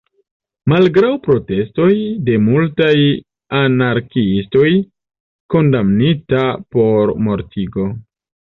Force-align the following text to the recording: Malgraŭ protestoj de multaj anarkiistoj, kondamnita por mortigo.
Malgraŭ 0.71 1.09
protestoj 1.27 1.89
de 2.29 2.37
multaj 2.45 2.95
anarkiistoj, 3.59 4.73
kondamnita 5.57 6.43
por 6.77 7.17
mortigo. 7.29 7.89